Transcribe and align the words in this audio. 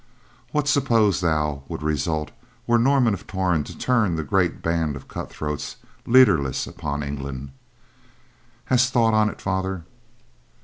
"What 0.51 0.67
suppose 0.67 1.21
thou 1.21 1.61
would 1.67 1.83
result 1.83 2.31
were 2.65 2.79
Norman 2.79 3.13
of 3.13 3.27
Torn 3.27 3.63
to 3.65 3.77
turn 3.77 4.17
his 4.17 4.25
great 4.25 4.63
band 4.63 4.95
of 4.95 5.07
cut 5.07 5.29
throats, 5.29 5.75
leaderless, 6.07 6.65
upon 6.65 7.03
England? 7.03 7.51
Hast 8.65 8.91
thought 8.93 9.13
on't, 9.13 9.39
Father? 9.39 9.83